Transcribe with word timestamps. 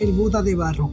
El 0.00 0.12
Buda 0.12 0.42
de 0.42 0.54
barro. 0.54 0.90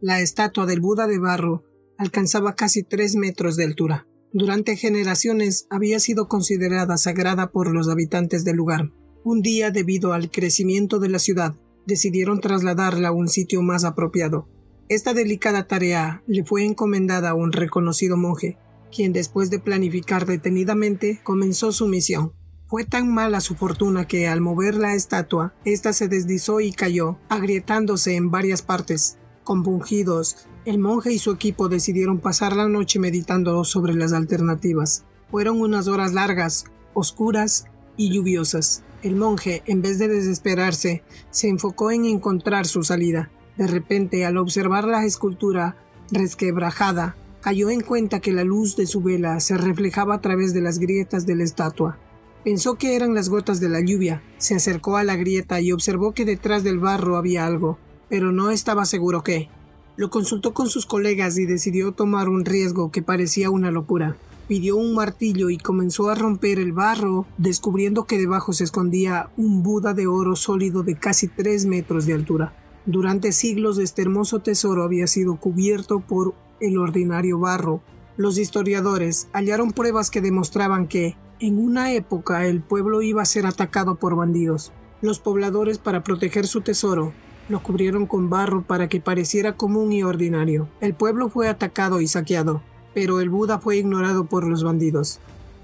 La 0.00 0.20
estatua 0.20 0.66
del 0.66 0.80
Buda 0.80 1.06
de 1.06 1.20
barro 1.20 1.62
alcanzaba 1.96 2.56
casi 2.56 2.82
tres 2.82 3.14
metros 3.14 3.54
de 3.54 3.62
altura. 3.62 4.08
Durante 4.32 4.76
generaciones 4.76 5.68
había 5.70 6.00
sido 6.00 6.26
considerada 6.26 6.96
sagrada 6.96 7.52
por 7.52 7.72
los 7.72 7.88
habitantes 7.88 8.42
del 8.44 8.56
lugar. 8.56 8.90
Un 9.22 9.40
día, 9.40 9.70
debido 9.70 10.14
al 10.14 10.32
crecimiento 10.32 10.98
de 10.98 11.10
la 11.10 11.20
ciudad, 11.20 11.54
decidieron 11.86 12.40
trasladarla 12.40 13.10
a 13.10 13.12
un 13.12 13.28
sitio 13.28 13.62
más 13.62 13.84
apropiado. 13.84 14.48
Esta 14.88 15.14
delicada 15.14 15.68
tarea 15.68 16.24
le 16.26 16.44
fue 16.44 16.64
encomendada 16.64 17.30
a 17.30 17.34
un 17.34 17.52
reconocido 17.52 18.16
monje, 18.16 18.58
quien 18.90 19.12
después 19.12 19.50
de 19.50 19.60
planificar 19.60 20.26
detenidamente 20.26 21.20
comenzó 21.22 21.70
su 21.70 21.86
misión. 21.86 22.32
Fue 22.70 22.84
tan 22.84 23.12
mala 23.12 23.40
su 23.40 23.56
fortuna 23.56 24.06
que 24.06 24.28
al 24.28 24.40
mover 24.40 24.76
la 24.76 24.94
estatua, 24.94 25.52
ésta 25.64 25.92
se 25.92 26.06
deslizó 26.06 26.60
y 26.60 26.70
cayó, 26.70 27.18
agrietándose 27.28 28.14
en 28.14 28.30
varias 28.30 28.62
partes. 28.62 29.18
Compungidos, 29.42 30.46
el 30.64 30.78
monje 30.78 31.12
y 31.12 31.18
su 31.18 31.32
equipo 31.32 31.68
decidieron 31.68 32.20
pasar 32.20 32.54
la 32.54 32.68
noche 32.68 33.00
meditando 33.00 33.64
sobre 33.64 33.94
las 33.94 34.12
alternativas. 34.12 35.04
Fueron 35.32 35.60
unas 35.60 35.88
horas 35.88 36.12
largas, 36.12 36.64
oscuras 36.94 37.64
y 37.96 38.12
lluviosas. 38.12 38.84
El 39.02 39.16
monje, 39.16 39.64
en 39.66 39.82
vez 39.82 39.98
de 39.98 40.06
desesperarse, 40.06 41.02
se 41.30 41.48
enfocó 41.48 41.90
en 41.90 42.04
encontrar 42.04 42.68
su 42.68 42.84
salida. 42.84 43.32
De 43.56 43.66
repente, 43.66 44.24
al 44.24 44.36
observar 44.36 44.84
la 44.84 45.04
escultura 45.04 45.76
resquebrajada, 46.12 47.16
cayó 47.40 47.68
en 47.68 47.80
cuenta 47.80 48.20
que 48.20 48.30
la 48.30 48.44
luz 48.44 48.76
de 48.76 48.86
su 48.86 49.02
vela 49.02 49.40
se 49.40 49.56
reflejaba 49.56 50.14
a 50.14 50.20
través 50.20 50.54
de 50.54 50.60
las 50.60 50.78
grietas 50.78 51.26
de 51.26 51.34
la 51.34 51.42
estatua. 51.42 51.98
Pensó 52.44 52.76
que 52.76 52.96
eran 52.96 53.14
las 53.14 53.28
gotas 53.28 53.60
de 53.60 53.68
la 53.68 53.80
lluvia, 53.80 54.22
se 54.38 54.54
acercó 54.54 54.96
a 54.96 55.04
la 55.04 55.16
grieta 55.16 55.60
y 55.60 55.72
observó 55.72 56.12
que 56.12 56.24
detrás 56.24 56.64
del 56.64 56.78
barro 56.78 57.18
había 57.18 57.44
algo, 57.44 57.78
pero 58.08 58.32
no 58.32 58.50
estaba 58.50 58.86
seguro 58.86 59.22
qué. 59.22 59.50
Lo 59.96 60.08
consultó 60.08 60.54
con 60.54 60.70
sus 60.70 60.86
colegas 60.86 61.36
y 61.36 61.44
decidió 61.44 61.92
tomar 61.92 62.30
un 62.30 62.46
riesgo 62.46 62.90
que 62.90 63.02
parecía 63.02 63.50
una 63.50 63.70
locura. 63.70 64.16
Pidió 64.48 64.76
un 64.76 64.94
martillo 64.94 65.50
y 65.50 65.58
comenzó 65.58 66.08
a 66.08 66.14
romper 66.14 66.58
el 66.58 66.72
barro, 66.72 67.26
descubriendo 67.36 68.04
que 68.04 68.16
debajo 68.16 68.54
se 68.54 68.64
escondía 68.64 69.28
un 69.36 69.62
Buda 69.62 69.92
de 69.92 70.06
oro 70.06 70.34
sólido 70.34 70.82
de 70.82 70.96
casi 70.96 71.28
tres 71.28 71.66
metros 71.66 72.06
de 72.06 72.14
altura. 72.14 72.54
Durante 72.86 73.32
siglos 73.32 73.78
este 73.78 74.00
hermoso 74.00 74.38
tesoro 74.38 74.82
había 74.82 75.06
sido 75.06 75.36
cubierto 75.36 76.00
por 76.00 76.34
el 76.58 76.78
ordinario 76.78 77.38
barro. 77.38 77.82
Los 78.16 78.38
historiadores 78.38 79.28
hallaron 79.34 79.72
pruebas 79.72 80.10
que 80.10 80.22
demostraban 80.22 80.88
que, 80.88 81.16
en 81.40 81.58
una 81.58 81.92
época 81.92 82.46
el 82.46 82.60
pueblo 82.60 83.02
iba 83.02 83.22
a 83.22 83.26
ser 83.26 83.46
atacado 83.46 83.96
por 83.96 84.14
bandidos. 84.14 84.72
Los 85.00 85.18
pobladores 85.18 85.78
para 85.78 86.04
proteger 86.04 86.46
su 86.46 86.60
tesoro 86.60 87.12
lo 87.48 87.62
cubrieron 87.62 88.06
con 88.06 88.30
barro 88.30 88.62
para 88.62 88.88
que 88.88 89.00
pareciera 89.00 89.56
común 89.56 89.92
y 89.92 90.02
ordinario. 90.02 90.68
El 90.80 90.94
pueblo 90.94 91.30
fue 91.30 91.48
atacado 91.48 92.00
y 92.00 92.06
saqueado, 92.06 92.62
pero 92.94 93.20
el 93.20 93.30
Buda 93.30 93.58
fue 93.58 93.78
ignorado 93.78 94.26
por 94.26 94.46
los 94.46 94.62
bandidos. 94.62 95.18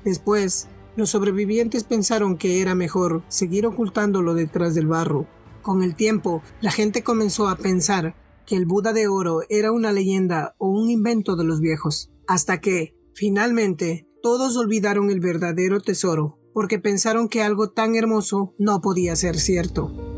Después, 0.05 0.69
los 0.97 1.11
sobrevivientes 1.11 1.85
pensaron 1.85 2.39
que 2.39 2.63
era 2.63 2.75
mejor 2.75 3.23
seguir 3.29 3.67
ocultándolo 3.67 4.35
detrás 4.35 4.75
del 4.75 4.87
barro. 4.87 5.27
Con 5.61 5.83
el 5.83 5.95
tiempo, 5.95 6.43
la 6.61 6.71
gente 6.71 7.03
comenzó 7.03 7.49
a 7.49 7.57
pensar 7.57 8.17
que 8.47 8.57
el 8.57 8.65
Buda 8.65 8.93
de 8.93 9.09
oro 9.09 9.43
era 9.51 9.73
una 9.73 9.93
leyenda 9.93 10.55
o 10.59 10.71
un 10.71 10.89
invento 10.89 11.37
de 11.37 11.45
los 11.45 11.61
viejos, 11.61 12.11
hasta 12.27 12.61
que, 12.61 12.95
finalmente, 13.15 14.06
todos 14.27 14.57
olvidaron 14.57 15.13
el 15.13 15.21
verdadero 15.21 15.81
tesoro, 15.81 16.41
porque 16.53 16.81
pensaron 16.81 17.29
que 17.29 17.45
algo 17.45 17.71
tan 17.71 17.95
hermoso 17.95 18.57
no 18.59 18.81
podía 18.81 19.15
ser 19.15 19.39
cierto. 19.39 20.16